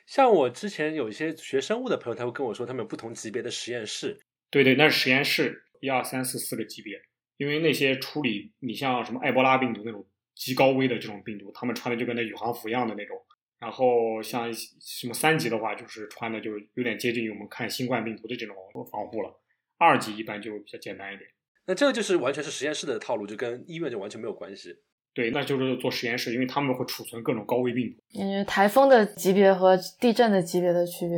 [0.06, 4.18] 像我之前有一些学生物的朋友，他会跟我说，他们有不同级别的实验室。
[4.50, 7.02] 对对，那是实验室，一二三四四个级别。
[7.36, 13.18] 因为那些处理你像什么埃博拉病毒那种极高危的这种病毒，他们穿的就跟那宇航服一样的那种。
[13.60, 18.56] 然后像什么三级的话，就是穿的就有点接近于我们看新冠病毒的这种
[18.92, 19.42] 防护了。
[19.78, 21.30] 二级一般就比较简单一点。
[21.66, 24.78] 那这个就是完全是实验室的套路，就跟医院就完全没有关系。
[25.18, 27.96] 对，那就是做实验室，因为他们会储存各种高危病毒。
[28.12, 31.18] 因为台风的级别和地震的级别的区别。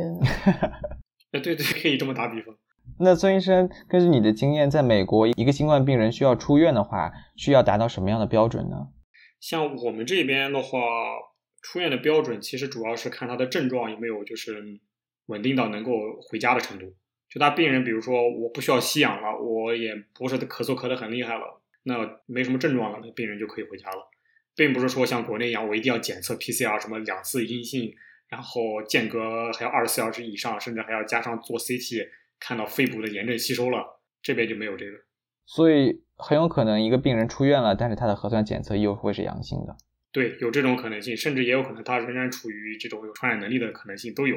[1.32, 2.56] 呃， 对对，可以这么打比方。
[2.98, 8.88] 那孙医生，根据你的经验，在美国，一个新冠病人需要出院的话，需要达到什么样的标准呢？
[9.38, 10.78] 像我们这边的话，
[11.60, 14.80] 出院的标准其实主要是看他的症状有没有就是
[15.26, 15.90] 稳定到能够
[16.26, 16.86] 回家的程度。
[17.28, 21.59] 就他病人，比如说我不需要吸氧了，我也不是咳嗽咳得很厉害了。
[21.82, 24.08] 那没什么症状了，那病人就可以回家了，
[24.54, 27.92] 并不是说像国内一样，我一定要检测 PCR 什么两次阴性，
[28.28, 32.06] 然后间隔还要二十四小时以上，甚至还要加上做 CT
[32.38, 34.98] 看到肺部的炎症吸收了，这边就没有这个。
[35.46, 39.76] 所以很有可能一个病人出院了，但是他的核酸检测又会是阳性的。
[40.12, 44.36] 对，有这种可能性，甚至也有可能他仍然处于这种有传染能力的可能性都有。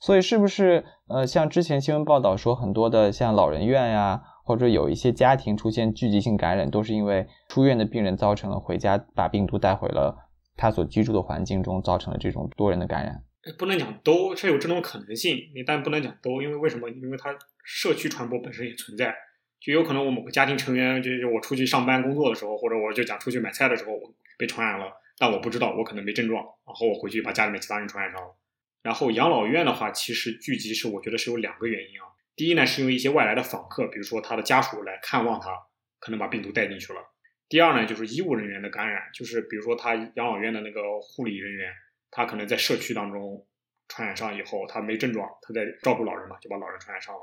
[0.00, 4.22] 所以是不是呃，像之前新闻报道说很多的像老人院呀？
[4.46, 13.24] 或者有一些家庭出现聚集性感染，都是因为出院的病人造成了回家把病毒带回了他所居住的环境中，造成了这种多人的感染。
[13.58, 16.88] 不能讲都是有这种可能性，但不能讲都，因为为什么？
[16.88, 19.12] 因为它社区传播本身也存在，
[19.60, 24.86] 就有可能我某个家庭成员，就是我出去上班工作的时候，或者我就讲出去买菜的时候，我被传染了，
[25.18, 28.36] 但我不知道，我可能没症状，然后我回去把家里面其他人传染上了。
[28.82, 32.06] 然后养老院的话，其实聚集是我觉得是有两个原因啊。
[32.36, 35.56] 第一呢，是因为一些外来的访客，比如说他的家属来看望他，
[35.98, 37.00] 可能把病毒带进去了。
[37.48, 41.72] 第二呢，就是医务人员的感染，就是比如说他养老院的那个护理人员，
[42.10, 43.46] 他可能在社区当中
[43.88, 47.20] 传染上以后，他没症状，他在照顾老人嘛，就把老人传染上了。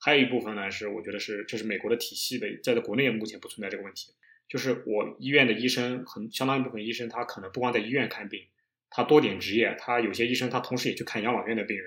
[0.00, 4.14] 还有一部分呢，是我觉得是这是美国的体系的，在国内目前不存在这个问题，
[4.48, 8.48] 就是我医院的医生很相当一部分医生，他可能不光在医院看病，
[8.88, 11.86] 他多点执业，他有些医生他同时也去看养老院的病人。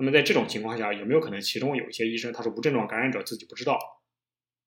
[0.00, 3.76] 那么在这种情况下，有没有可能其中有一些医生他是无症状感染者，自己不知道，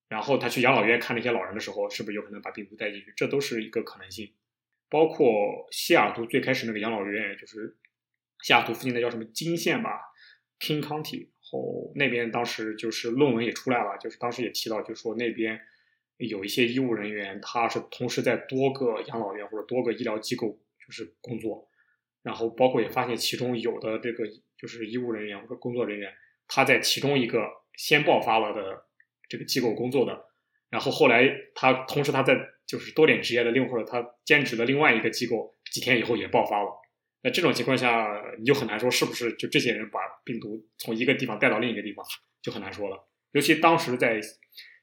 [0.06, 3.14] 然后他去养老院看那些老人的时候，是不是有可能把病毒带进去？
[3.16, 4.34] 这都是一个可能性。
[4.90, 7.78] 包括西雅图最开始那个养老院，就是
[8.42, 10.02] 西雅图附近的叫什么金县吧
[10.60, 15.58] ，King County，然后那边当时就是论文也出来了，就是当时也提到，就是说那边
[16.18, 21.70] 有一些医务人员，他是同时在多个养老院或者多个医疗机构就是工作，
[22.22, 24.24] 然后包括也发现其中有的这个。
[24.62, 26.14] 就是医务人员或者工作人员，
[26.46, 28.84] 他在其中一个先爆发了的
[29.28, 30.26] 这个机构工作的，
[30.70, 36.70] 然后后来他同时他在就是多点执业的另或者他兼职的另外一个机构，几天以后也爆发了。
[37.22, 42.06] 那这种情况下，你就很难说是不是就这些人把病毒从一个地方带到另一个地方，
[42.40, 43.08] 就很难说了。
[43.32, 44.20] 尤其当时在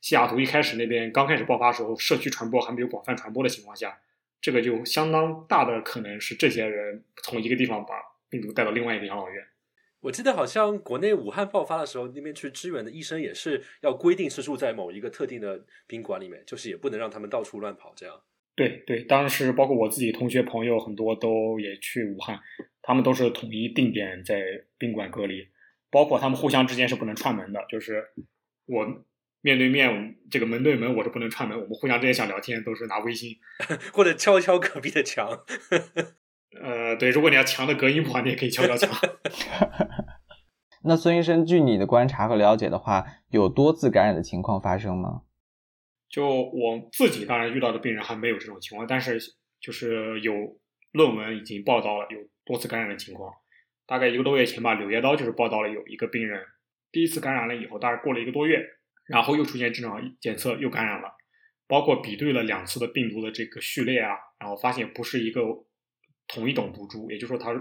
[0.02, 4.02] 西雅图一开始那边刚开始爆发时候，社区传播还没有广泛传播的情况下，
[4.42, 7.96] 这个就相当大的可能是这些人从一个地方把
[8.30, 9.46] 病毒带到另外一个养老院。
[10.02, 17.94] 我记得好像国内武汉爆发的时候，那边去支援的医生也是要规定是住在某一个特定的宾馆里面，就是也不能让他们到处乱跑。
[17.96, 18.22] 这样。
[18.56, 22.40] 对对，当时包括我自己同学朋友很多都也去武汉，
[22.82, 24.42] 他们都是统一定点在
[24.78, 25.48] 宾馆隔离，
[25.90, 28.04] 包括他们互相之间是不能串门的，就是
[28.66, 28.86] 我
[29.42, 33.38] 面对面这个门对门我是不能串门，我们互相之间想聊天都是拿微信，
[33.94, 35.46] 或者敲敲隔壁的墙。
[36.62, 38.90] 呃，对，如果你要强的隔音不好，你也可以敲敲墙。
[40.84, 45.24] 那孙医生，据你的观察和了解的话，有多次感染的情况发生吗？
[46.10, 49.20] 就我自己当然遇到的病人还没有这种情况，但是
[49.60, 50.34] 就是有
[50.92, 53.32] 论文已经报道了有多次感染的情况。
[53.86, 56.42] 大概一个多月前吧，《柳叶刀》就是报道了有一个病人
[56.92, 58.64] 第一次感染了以后，大概过了一个多月，
[59.06, 61.12] 然后又出现正常检测又感染了，
[61.68, 65.42] 包括比对了两次的病毒的这个序列啊，然后发现不是一个
[66.30, 67.52] 同一种毒株，也就是说它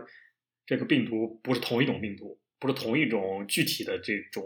[0.64, 2.38] 这个病毒不是同一种病毒。
[2.60, 4.42] 不是同一种具体的这种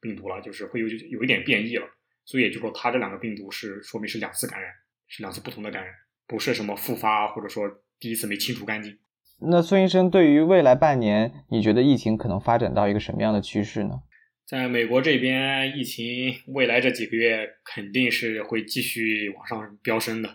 [0.00, 1.84] 病毒了，就是会有有一点变异了，
[2.24, 4.70] 所以也就是说，它这两个病毒是说明是两次感染，
[5.08, 5.92] 是两次不同的感染，
[6.28, 8.96] 不是什么复发或者说第一次没清除干净。
[9.40, 14.02] 那孙医生，对于未来半年，你觉得疫情可能发展到一个什么样的趋势呢？
[14.46, 20.28] 在美国这边，疫情未来这几个月肯定是会继续往上飙升的。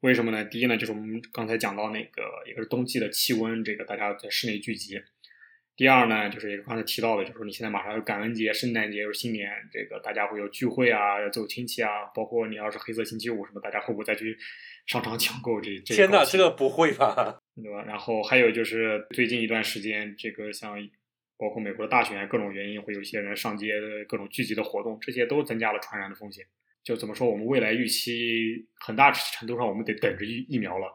[0.00, 0.44] 为什么呢？
[0.44, 5.02] 第一呢，就是我们刚才讲到那个，一个是冬季的气温，这个大家在室内聚集。
[5.76, 14.36] 第二呢，就是也刚才提到的，就是你现在马上有感恩节、圣诞节，又是新年，这个大家会有聚会啊，要走亲戚啊，包括你要是黑色星期五什么，大家会不会再去
[14.86, 15.94] 商场抢购这这？
[15.94, 17.38] 天哪，这个不会吧？
[17.60, 17.84] 对吧？
[17.86, 20.76] 然后还有就是最近一段时间，这个像
[21.36, 23.74] 包括美国的大选，各种原因会有一些人上街，
[24.08, 26.44] 各种聚集的活动，这些都增加了传染的风险。
[26.88, 30.86] 就怎么说，我们未来预期很大程度上我们得等着疫疫苗了。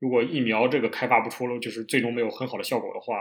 [0.00, 3.14] 如果疫苗这个开发不出了，就是最终没有很好的效果的话。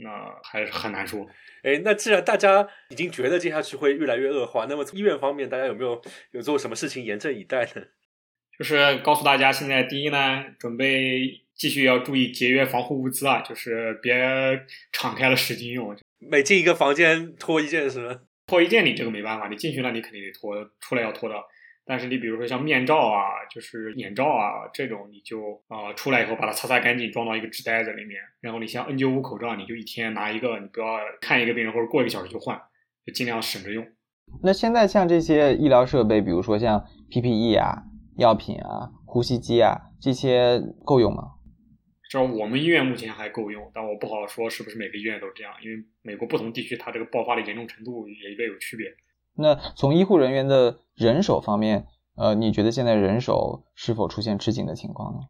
[0.00, 0.10] 那
[0.42, 1.24] 还是很难说。
[1.62, 7.82] 哎，那既然大家已经觉得接下去会越来越恶化，那么医院方面，大家有没有有做什么事情严阵以待呢？
[8.58, 14.12] 就是告诉大家，现在第一呢，准备继续要注意节约防护物资啊，就是别
[14.92, 15.96] 敞开了使劲用。
[16.18, 18.20] 每进一个房间脱一件是吗？
[18.46, 21.34] 脱一件你这个没办法，你进去了你肯定得脱，出来要脱的。
[21.88, 28.20] 但是你比如说像面罩啊，就是眼罩啊这种，你就啊出来以后把它擦擦干净，装到一个纸袋子里面。
[28.42, 32.60] 然后你像 N95 口罩，你就一天拿一个，你不要看一个病人或者过一个小时就换，
[33.06, 33.86] 就尽量省着用。
[34.42, 37.84] 那现在像这些医疗设备，比如说像 PPE 啊、
[38.18, 41.22] 药品啊、呼吸机啊，这些够用吗？
[42.10, 48.94] 这我们医院目前还够用，但我不好说是不是每个医院都这样，因为美国不同地区它这个爆发的严重程度也略有区别。
[49.38, 55.20] 那从医护人员的人手方面，呃，你觉得现在人手是否出现吃紧的情况呢？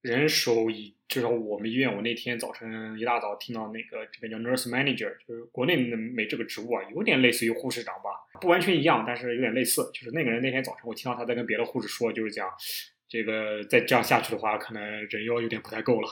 [0.00, 9.90] 人手以至少我们医院，我那天早晨一大早听到那个这边叫 nurse manager，就是国内的没这个职务啊，有点类似于护士长吧，不完全一样，但是有点类似。
[9.92, 12.48] 就是那个人那天早晨我听到他在跟别的护士说，就是讲
[13.08, 16.08] 这个再这样下去的话，可能人要有点不太够了。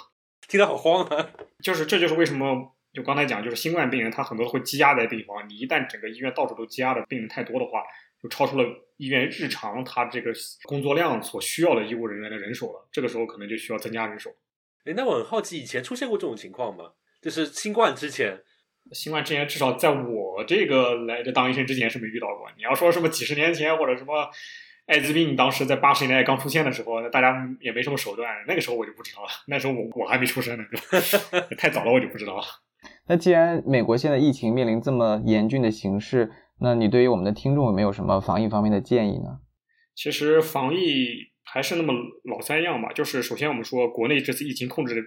[0.46, 1.30] 听得好慌啊！
[1.62, 2.73] 就是这就是为什么。
[2.94, 7.82] 就刚才讲，就是新冠病人他很多会积压在病房，你一旦整个医院到处都积压的病人太多的话，
[8.22, 8.64] 就超出了
[8.96, 12.88] 医院日常他这个工作量所需要的医务人员的人手了。
[12.92, 14.30] 这个时候可能就需要增加人手。
[14.84, 16.92] 哎，那我很好奇，以前出现过这种情况吗？
[17.20, 18.38] 就是新冠之前，
[18.92, 22.48] 新冠之前至少在我这个来这当医生之前是没遇到过。
[22.56, 24.30] 你要说什么几十年前或者什么
[24.86, 29.28] 艾滋病当时在八十年代刚出现的时候，那大家也没什么手段，那个时候我就不知道了。
[29.46, 30.64] 那时候我我还没出生呢，
[31.56, 32.44] 太早了我就不知道了。
[33.06, 39.40] 那既然美国现在疫情面临这么严峻的形势，那你对于我们的听众有没有什么防疫方面的建议呢？
[39.94, 41.92] 其实防疫还是那么
[42.24, 45.02] 老三样吧，就是首先我们说国内这次疫情控制的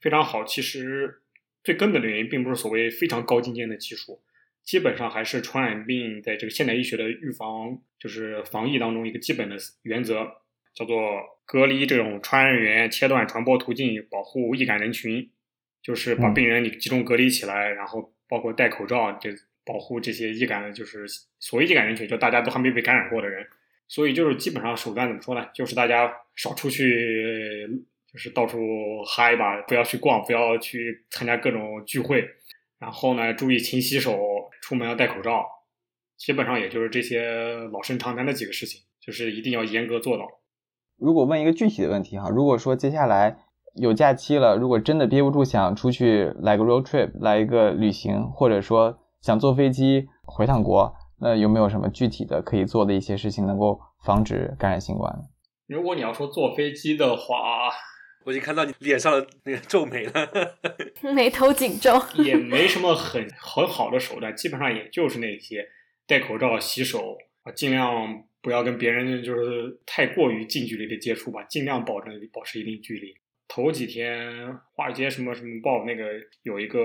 [0.00, 1.22] 非常好，其实
[1.64, 4.22] 最根本的原因并不是所谓非常高精尖的技术，
[4.62, 10.24] 基本上还是传染病在这个现代医学的预防，就是防疫当中一个基本的原则，
[10.72, 10.96] 叫做
[11.44, 15.30] 隔离这种传染源，切断传播途径，保护易感人群。
[15.82, 19.30] 就是把病人你集中隔离起来，然后包括戴口罩，这
[19.64, 21.06] 保护这些易感的，就是
[21.38, 23.46] 所谓易感人群，就大家都还没被感染过的人。
[23.88, 25.46] 所以就是基本上手段怎么说呢？
[25.54, 27.66] 就是大家少出去，
[28.12, 28.58] 就是到处
[29.04, 32.28] 嗨吧，不要去逛，不要去参加各种聚会。
[32.78, 35.46] 然后呢，注意勤洗手，出门要戴口罩。
[36.16, 40.26] 基本上也就是这些老生常谈的几个事情，就是一定要严格做到。
[40.98, 43.38] 如果问一个具体的问题哈，如果说接下来。
[43.76, 55.14] 有假期了，如果真的憋不住想出去来个 road trip，来一个旅行，或者说想坐飞机回趟国，那有没有什么具体的可以做的一些事情，能够防止感染新冠？
[55.66, 57.70] 如果你要说坐飞机的话，
[58.24, 60.12] 我已经看到你脸上的那个皱眉了，
[61.14, 65.64] 眉头紧皱， 也没什么很很好的手段，基本上也就是那些
[66.06, 73.14] 戴口罩、洗手啊，尽量不要跟别人就是太过于近距离的接触吧，尽量保证保持一定距离。
[73.52, 76.08] 头几天华尔街什么什么报那个
[76.44, 76.80] 有一个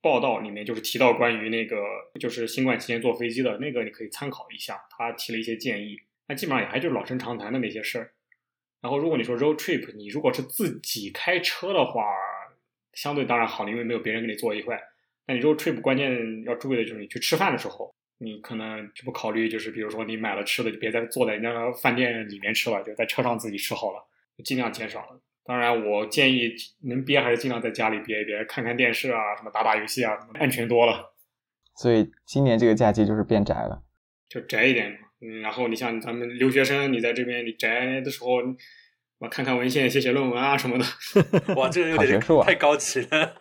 [0.00, 1.76] 报道，里面就是提到关于那个
[2.18, 5.96] 就是新冠期间坐飞机的那个，你可以参考一下，他提了一些建议。
[6.26, 8.12] 那基本上也还就是老生常谈的那些事儿。
[8.80, 12.12] 然后如果你说 road trip，你如果是自己开车的话，
[12.94, 14.82] 相对当然好，因为没有别人给你坐一块。
[15.26, 24.04] 那你 road trip 关键要注意的就是你去吃饭的时候，你可能就不考虑，就是比如说你买了吃的，就别再坐在人家饭店里面吃了，就在车上自己吃好了，
[24.42, 25.20] 尽量减少了。
[25.44, 26.52] 当然，我建议
[26.82, 31.14] 能憋还是尽量在家里憋一憋，看看电视啊，什么打打游戏啊，安全多了。
[31.76, 33.82] 所以今年这个假期就是变宅了，
[34.28, 34.98] 就宅一点嘛。
[35.20, 38.28] 嗯，然后你像咱们留学生，你在这边你宅的时候，
[39.18, 40.84] 我看看文献、写写论文啊什么的。
[41.54, 43.36] 哇，这个有点太高级了。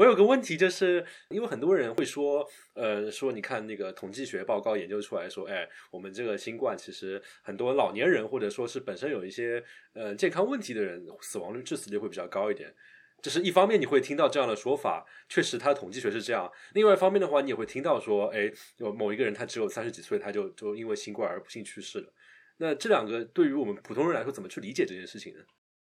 [0.00, 12.74] 我有个问题，就是因为很多人会说，呃，说你看那个统计学报告研究出来说，哎，我们这个新冠其实很多老年人或者说是本身有一些呃健康问题的人，死亡率、致死率会比较高一点。
[13.20, 16.50] 这是一方面，你会听到这样的说法，确实，他统计学是这样。
[16.72, 22.10] 另外一方面的话，你也会听到说，哎，有某一个人他只有三十几岁，他就就因为新冠而不幸去世了。
[22.56, 25.40] 那这两个对于我们普通人来说，怎么去理解这件事情呢？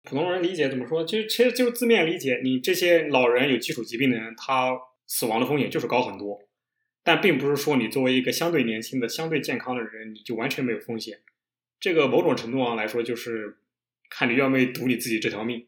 [0.02, 1.04] 普通人理解怎么说？
[1.04, 6.40] 其实其实就字面理解，你这些老人有基础疾病的人，他死亡的风险就是高很多。
[7.02, 11.20] 但并不是说你作为一个相对年轻的、相对健康的人，你就完全没有风险。
[11.78, 13.56] 这个某种程度上来说，就是
[14.10, 15.66] 看你愿不愿意赌你自己这条命。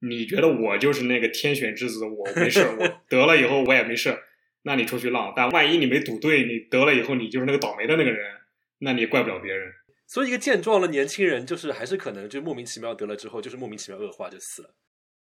[0.00, 4.16] 你觉得我就是那个天选之子，我没事，我 得了以后我也没事，
[4.62, 5.32] 那你出去浪。
[5.34, 8.36] 但万一你没赌对，你得了以后你就是那个倒霉的那个人，
[8.78, 9.72] 那你也怪不了别人。
[10.10, 14.74] 所以，一个健壮的年轻人，就是还是可能就莫名其妙得了之后，就是莫名其妙恶化就死了，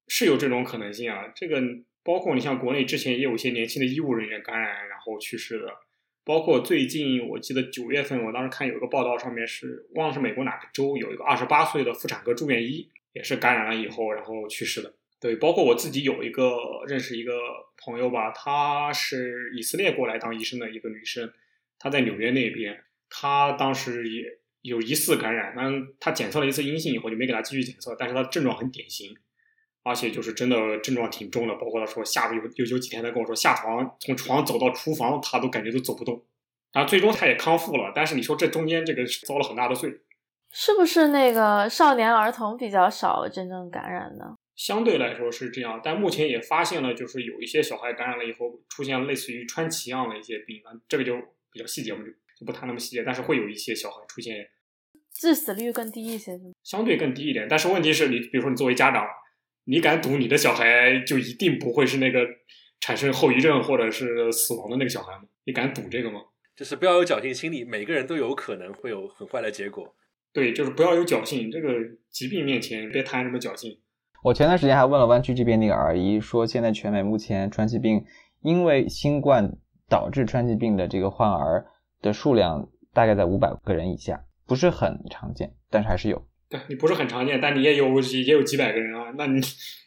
[0.07, 1.31] 是有这种可能性啊。
[1.35, 1.61] 这个
[2.03, 5.67] 包括你像国内之前也有一些年轻的医务人员感染然后去世的，
[6.25, 14.95] 包括最近我记得九月份，我当时看有一个报道，上面是忘了是美国哪个州有一个二十八岁的妇产科住院医，也是感染了以后然后去世的。
[15.19, 17.33] 对，包括我自己有一个认识一个
[17.77, 21.31] 朋友吧，她是以色列过来当医生的一个女生，
[21.77, 24.40] 她在纽约那边，她当时也。
[24.62, 29.15] 有疑似感染，但他检测了一次阴性以后就没给他继续检测，但是他症状很典型，
[29.84, 36.24] 而且就是真的症状挺重的，包括他说下有有有几天他跟我说下床从床走到厨房他都感觉都走不动，
[36.74, 40.02] 然后最终他也康复了，但是你说这中间这个遭了很大的罪，
[40.52, 44.36] 是不是那个少年儿童比较少真正感染呢？
[44.56, 51.15] 相对来说是这样，但目前也发现了就是有一些小孩感染了以后出现类似于川崎样的一些病，这个就
[51.52, 52.13] 比较细节我们就。
[52.45, 54.36] 不谈那么细节，但是会有一些小孩出现，
[55.13, 57.47] 致死率更低一些，相对更低一点。
[57.49, 59.06] 但是问题是你，比如说你作为家长，
[59.65, 62.19] 你敢赌你的小孩就一定不会是那个
[62.80, 65.23] 产生后遗症或者是死亡的那个小孩吗？
[65.45, 66.19] 你敢赌这个吗？
[66.56, 69.95] 就是不要有侥幸心理，每个人都有可能会有很坏的结果。
[70.34, 71.69] 对，就是不要有侥幸，这个
[72.10, 73.80] 疾病面前别谈什么侥幸。
[74.23, 78.06] 我前段时间还问了湾区这边那个儿医，说现在全美目前川崎病
[78.41, 79.58] 因为新冠
[79.89, 81.67] 导致川崎病的这个患儿。
[82.01, 86.25] 的数量大概在五百个人以下，不是很常见，但是还是有。
[86.49, 89.39] 对你不是很常见，但你也有也有几百个人啊，那你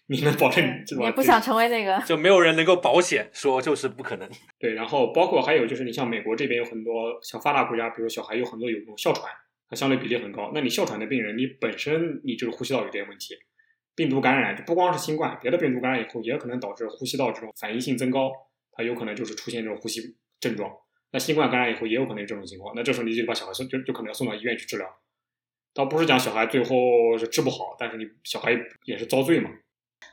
[0.07, 2.01] 你能保证你不想成为那个？
[2.07, 4.27] 就没有人能够保险说就是不可能。
[4.59, 9.31] 对，然后包括还有就是你像美国这边有很多像发达国家，比如小孩有很多有那种哮喘，
[9.69, 10.53] 它相对比例很高。
[10.55, 13.35] 那你哮喘的病人，你本身你就是呼吸道有点问题，
[13.95, 18.31] 病毒感染就不光是新冠，别的病毒感染以后也可能导致呼吸道这种反应性增高，
[18.73, 20.01] 它有可能就是出现这种呼吸
[20.41, 20.71] 症状。
[21.15, 24.87] 那新冠感染以后也有可能有这种情况，那这时候你就把小孩送就就可能要送到医院去治疗，
[25.73, 28.51] 倒不是讲小孩最后是治不好，但是你小孩
[28.85, 29.49] 也是遭罪嘛。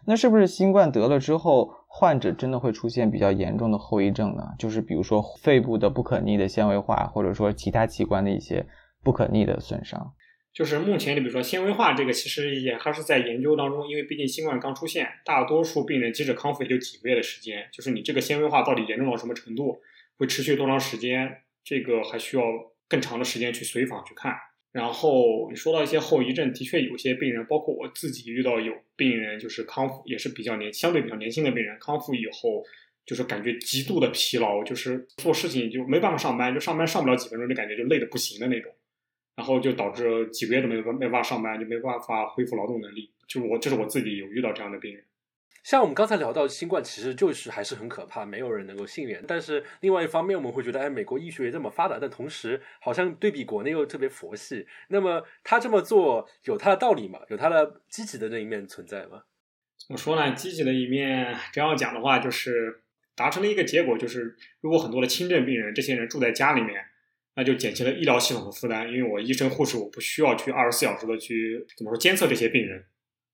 [0.05, 4.43] 那是不是新冠得了之后，患者真的会出现比较严重的后遗症呢？
[4.59, 8.63] 就是比如说肺部的不可逆的纤维化，或者说其他器官的一些
[9.03, 10.13] 不可逆的损伤。
[10.53, 19.81] 就是目前你比如说纤维化这个，其实也还是在研究当中，因为毕竟新冠刚出现，大多数病人即使康复也就几个月的时间，就是你这个纤维化到底严重到什么程度？
[20.21, 21.35] 会持续多长时间？
[21.63, 22.43] 这个还需要
[22.87, 24.35] 更长的时间去随访去看。
[24.71, 32.63] 然后你说到一些后遗症，的确有些病人，包括我自己遇到有病人，就是康复也是比较年相对比较年轻的病人，康复以后
[33.03, 38.71] 就是感觉极度的疲劳，就是做事情就没办法上班，就上班上不了几分钟就感觉就累的不行的那种，
[39.35, 43.09] 然后就导致几个月都没没办法上班，就没办法恢复劳动能力。
[43.27, 45.03] 就我这是我自己有遇到这样的病人。
[45.63, 49.23] 像我们刚才聊到新冠，其实就是还是很可怕，没有人能够幸免。
[49.27, 54.65] 但是另外一方面，我们会觉得，哎，美国医学这么发达，但同时好像对比国内又特别佛系。
[54.87, 57.19] 那么他这么做有他的道理吗？
[57.29, 59.23] 有他的积极的那一面存在吗？
[59.77, 60.33] 怎么说呢？
[60.33, 62.81] 积极的一面，这样讲的话，就是
[63.15, 66.83] 达成了一个结果，就是如果很多的轻症病人，这些人住在家里面，
[67.35, 72.83] 那就减轻了医疗系统的负担，因为我医生护士我不需要去二十四小时的去怎么说监测这些病人。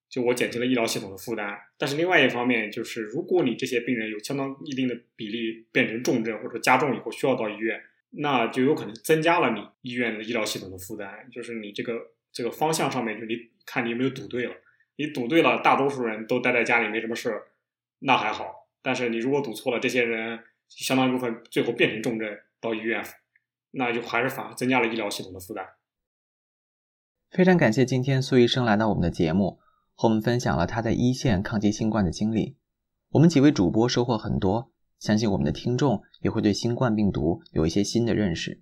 [0.09, 1.57] 就我减轻了医疗系统的负担。
[1.77, 7.81] 但是另外一方面，就是如果你这些病人有相当一定的比例变成重症或者加重以后需要到医院，
[8.11, 11.27] 那就有可能增加了你医院的医疗系统的负担。
[11.31, 13.35] 就是你这个这个方向上面，就你
[13.65, 14.55] 看你有没有赌对了。
[14.99, 17.43] 你赌对了，大多数人都待在家里没什么事儿，
[17.99, 18.67] 那还好。
[18.81, 20.39] 但是你如果赌错了，这些人
[20.69, 23.05] 相当一部分最后变成重症到医院，
[23.71, 25.67] 那就还是反而增加了医疗系统的负担。
[27.29, 29.59] 非常感谢今天苏医生来到我们的节目，
[29.97, 32.55] 和我们分享了他在一线抗击新冠的经历。
[33.09, 34.69] 我们几位主播收获很多，
[34.99, 38.61] 相信我们的听众也会对新冠病毒有一些新的认识。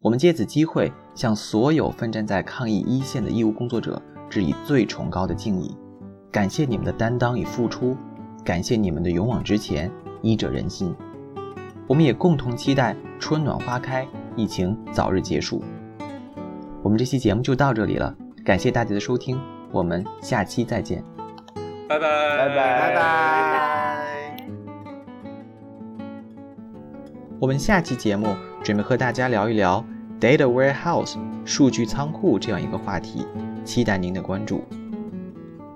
[0.00, 4.02] 我们借此机会向所有奋战在抗疫一线的医务工作者。
[4.30, 5.74] 致以最崇高的敬意，
[6.30, 7.96] 感谢你们的担当与付出，
[8.44, 9.90] 感谢你们的勇往直前，
[10.20, 10.94] 医者仁心。
[11.86, 14.06] 我们也共同期待春暖花开，
[14.36, 15.64] 疫情早日结束。
[16.82, 19.40] 我们这期节目就到这里了，感谢大家的收听，
[19.70, 21.04] 我们下期再见，
[21.88, 24.36] 拜拜拜拜拜拜。
[27.38, 29.84] 我们下期节目准备和大家聊一聊
[30.18, 33.26] data warehouse 数据仓库这样一个话题。
[33.64, 34.64] 期待您的关注。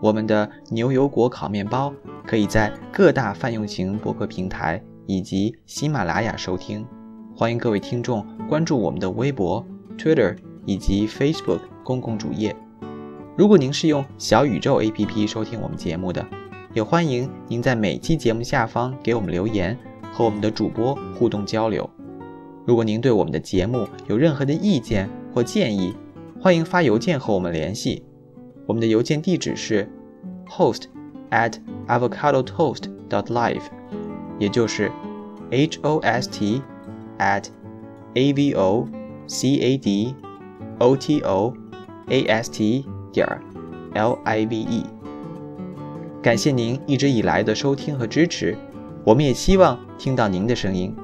[0.00, 1.92] 我们的牛油果烤面包
[2.26, 6.86] 可以在各大泛用型博客平台以及喜马拉雅收听。
[7.36, 9.64] 欢迎各位听众关注我们的微博、
[9.98, 12.56] Twitter 以及 Facebook 公共主页。
[13.34, 16.24] 如果您是用小宇宙 APP 收听我们节目的，
[16.74, 19.76] 也欢迎您在每期节目下方给我们留言，
[20.12, 21.88] 和我们的主播互动交流。
[22.66, 25.94] 如果您对我们的节目有任何的意见或建议，
[26.38, 28.04] 欢迎发邮件和我们联系，
[28.66, 29.90] 我们的邮件地址是
[30.46, 30.82] host
[31.30, 31.54] at
[31.88, 33.62] avocadotoast dot live，
[34.38, 34.92] 也就是
[35.50, 36.60] h o s t
[37.18, 37.46] at
[38.12, 38.86] a v o
[39.26, 40.14] c a d
[40.78, 41.54] o t o
[42.08, 43.26] a s t 点
[43.94, 44.86] l i v e。
[46.22, 48.56] 感谢您一直以来的收听和支持，
[49.04, 50.96] 我们也希望听到您的声音。